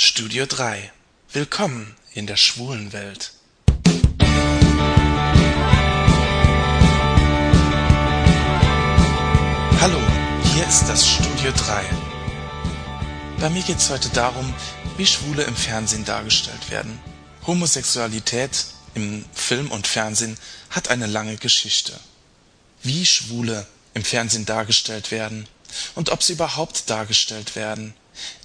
[0.00, 0.92] Studio 3
[1.32, 3.32] Willkommen in der schwulen Welt.
[9.80, 9.98] Hallo,
[10.54, 11.84] hier ist das Studio 3.
[13.40, 14.54] Bei mir geht's heute darum,
[14.96, 17.00] wie Schwule im Fernsehen dargestellt werden.
[17.44, 20.38] Homosexualität im Film und Fernsehen
[20.70, 21.98] hat eine lange Geschichte.
[22.84, 25.48] Wie Schwule im Fernsehen dargestellt werden
[25.96, 27.94] und ob sie überhaupt dargestellt werden,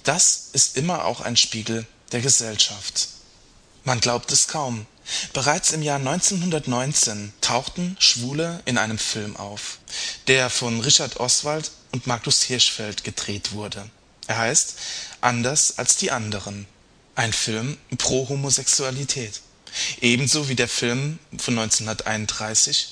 [0.02, 3.08] das ist immer auch ein Spiegel der Gesellschaft.
[3.84, 4.86] Man glaubt es kaum.
[5.34, 9.78] Bereits im Jahr 1919 tauchten Schwule in einem Film auf,
[10.26, 13.90] der von Richard Oswald und Magnus Hirschfeld gedreht wurde.
[14.26, 14.76] Er heißt
[15.20, 16.66] Anders als die anderen.
[17.14, 19.40] Ein Film pro Homosexualität.
[20.00, 22.88] Ebenso wie der Film von 1931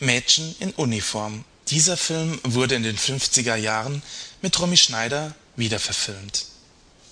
[0.00, 1.44] Mädchen in Uniform.
[1.68, 4.02] Dieser Film wurde in den 50er Jahren
[4.42, 6.46] mit Romy Schneider wieder verfilmt.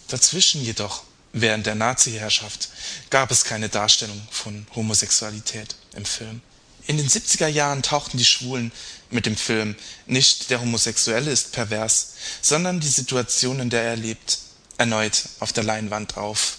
[0.09, 2.69] Dazwischen jedoch, während der Nazi-Herrschaft,
[3.11, 6.41] gab es keine Darstellung von Homosexualität im Film.
[6.87, 8.71] In den 70er Jahren tauchten die Schwulen
[9.11, 9.75] mit dem Film
[10.07, 14.39] Nicht der Homosexuelle ist pervers, sondern die Situation, in der er lebt,
[14.77, 16.59] erneut auf der Leinwand auf.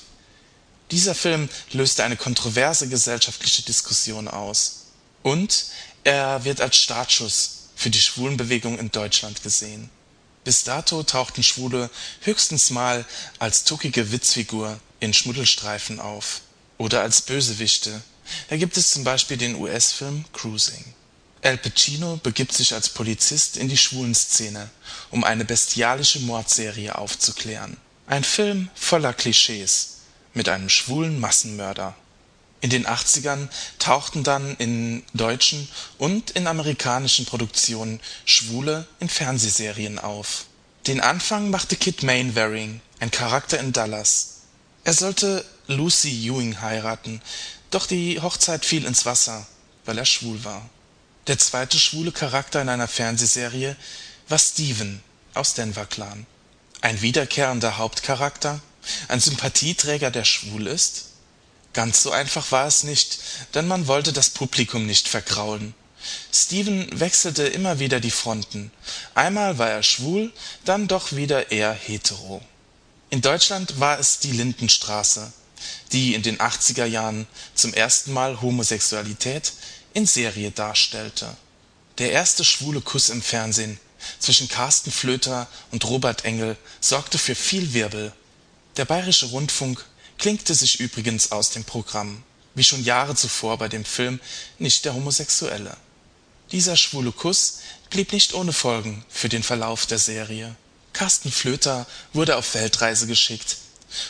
[0.92, 4.86] Dieser Film löste eine kontroverse gesellschaftliche Diskussion aus.
[5.22, 5.66] Und
[6.04, 9.90] er wird als Startschuss für die Schwulenbewegung in Deutschland gesehen.
[10.46, 11.90] Bis dato tauchten Schwule
[12.22, 13.04] höchstens mal
[13.40, 16.42] als tuckige Witzfigur in Schmuddelstreifen auf
[16.78, 18.02] oder als Bösewichte.
[18.50, 20.86] Da gibt es zum Beispiel den US-Film Cruising.
[21.42, 24.70] Al Pacino begibt sich als Polizist in die Schwulenszene,
[25.10, 27.78] um eine bestialische Mordserie aufzuklären.
[28.06, 29.98] Ein Film voller Klischees
[30.36, 31.96] mit einem schwulen Massenmörder.
[32.66, 40.46] In den 80ern tauchten dann in deutschen und in amerikanischen Produktionen Schwule in Fernsehserien auf.
[40.88, 44.40] Den Anfang machte Kid Mainwaring, ein Charakter in Dallas.
[44.84, 47.22] Er sollte Lucy Ewing heiraten,
[47.70, 49.46] doch die Hochzeit fiel ins Wasser,
[49.86, 50.68] weil er schwul war.
[51.28, 53.76] Der zweite schwule Charakter in einer Fernsehserie
[54.28, 55.04] war Steven
[55.36, 56.26] aus Denver Clan.
[56.82, 58.60] Ein wiederkehrender Hauptcharakter,
[59.08, 61.12] ein Sympathieträger, der schwul ist?
[61.76, 63.20] Ganz so einfach war es nicht,
[63.54, 65.74] denn man wollte das Publikum nicht vergraulen.
[66.32, 68.72] Steven wechselte immer wieder die Fronten.
[69.14, 70.32] Einmal war er schwul,
[70.64, 72.42] dann doch wieder eher hetero.
[73.10, 75.34] In Deutschland war es die Lindenstraße,
[75.92, 79.52] die in den 80er Jahren zum ersten Mal Homosexualität
[79.94, 81.36] in Serie darstellte.
[81.98, 83.82] Der erste schwule Kuss im Fernsehen
[84.20, 88.14] zwischen Carsten Flöter und Robert Engel sorgte für viel Wirbel.
[88.78, 89.84] Der Bayerische Rundfunk
[90.18, 92.24] klinkte sich übrigens aus dem Programm,
[92.56, 94.20] wie schon Jahre zuvor bei dem Film
[94.60, 95.76] Nicht der Homosexuelle.
[96.52, 97.60] Dieser schwule Kuss
[97.90, 100.56] blieb nicht ohne Folgen für den Verlauf der Serie.
[100.94, 103.58] Carsten Flöter wurde auf Weltreise geschickt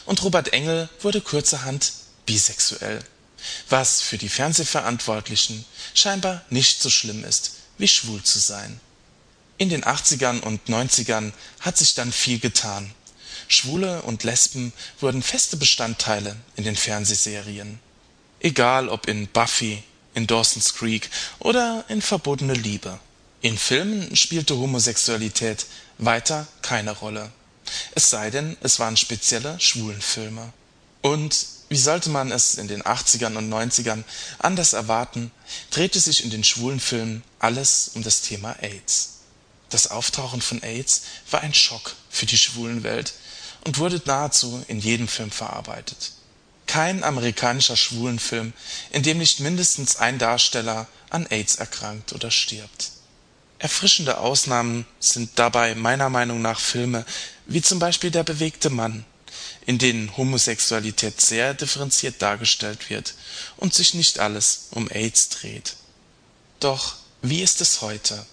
[0.05, 1.93] und Robert Engel wurde kurzerhand
[2.25, 3.03] bisexuell,
[3.69, 8.79] was für die Fernsehverantwortlichen scheinbar nicht so schlimm ist, wie schwul zu sein.
[9.57, 12.93] In den 80ern und 90ern hat sich dann viel getan
[13.47, 17.79] Schwule und Lesben wurden feste Bestandteile in den Fernsehserien.
[18.39, 19.83] Egal ob in Buffy,
[20.13, 22.99] in Dawson's Creek oder in Verbotene Liebe.
[23.41, 25.65] In Filmen spielte Homosexualität
[25.97, 27.31] weiter keine Rolle.
[27.93, 30.51] Es sei denn, es waren spezielle Schwulenfilme.
[31.01, 34.03] Und wie sollte man es in den 80ern und 90ern
[34.39, 35.31] anders erwarten,
[35.71, 39.15] drehte sich in den Schwulenfilmen alles um das Thema AIDS.
[39.69, 41.01] Das Auftauchen von AIDS
[41.31, 43.13] war ein Schock für die Schwulenwelt
[43.65, 46.13] und wurde nahezu in jedem Film verarbeitet.
[46.67, 48.53] Kein amerikanischer Schwulenfilm,
[48.91, 52.91] in dem nicht mindestens ein Darsteller an AIDS erkrankt oder stirbt.
[53.59, 57.05] Erfrischende Ausnahmen sind dabei meiner Meinung nach Filme
[57.47, 59.05] wie zum Beispiel Der bewegte Mann,
[59.65, 63.13] in denen Homosexualität sehr differenziert dargestellt wird
[63.57, 65.75] und sich nicht alles um AIDS dreht.
[66.59, 68.25] Doch wie ist es heute?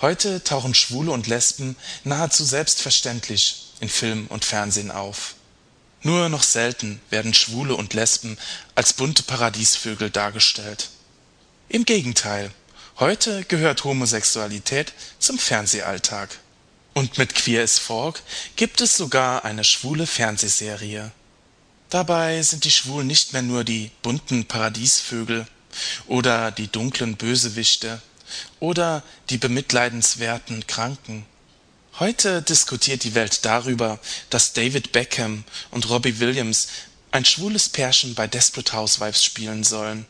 [0.00, 5.34] Heute tauchen Schwule und Lesben nahezu selbstverständlich in Film und Fernsehen auf.
[6.02, 8.38] Nur noch selten werden Schwule und Lesben
[8.74, 10.90] als bunte Paradiesvögel dargestellt.
[11.68, 12.50] Im Gegenteil,
[12.98, 16.38] heute gehört Homosexualität zum Fernsehalltag.
[16.94, 18.22] Und mit Queer as Folk
[18.56, 21.10] gibt es sogar eine schwule Fernsehserie.
[21.90, 25.46] Dabei sind die Schwulen nicht mehr nur die bunten Paradiesvögel
[26.06, 28.02] oder die dunklen Bösewichte
[28.60, 31.24] oder die bemitleidenswerten Kranken.
[32.00, 33.98] Heute diskutiert die Welt darüber,
[34.30, 35.42] dass David Beckham
[35.72, 36.68] und Robbie Williams
[37.10, 40.06] ein schwules Pärchen bei Desperate Housewives spielen sollen.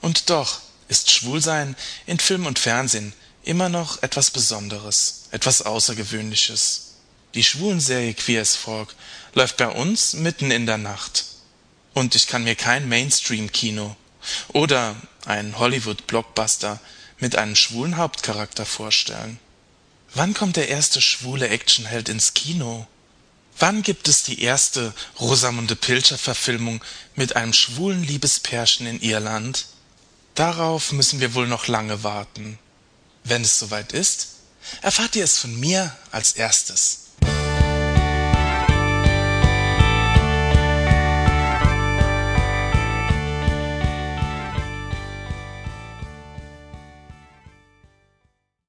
[0.00, 1.74] Und doch ist Schwulsein
[2.06, 3.12] in Film und Fernsehen
[3.42, 6.94] immer noch etwas Besonderes, etwas Außergewöhnliches.
[7.34, 8.94] Die Schwulenserie Queer as Folk
[9.34, 11.24] läuft bei uns mitten in der Nacht.
[11.94, 13.96] Und ich kann mir kein Mainstream-Kino
[14.52, 14.94] oder
[15.24, 16.78] einen Hollywood-Blockbuster
[17.18, 19.40] mit einem schwulen Hauptcharakter vorstellen.
[20.14, 22.86] Wann kommt der erste schwule Actionheld ins Kino?
[23.58, 26.82] Wann gibt es die erste Rosamunde Pilcher-Verfilmung
[27.16, 29.66] mit einem schwulen Liebespärchen in Irland?
[30.34, 32.58] Darauf müssen wir wohl noch lange warten.
[33.24, 34.28] Wenn es soweit ist,
[34.82, 37.07] erfahrt ihr es von mir als erstes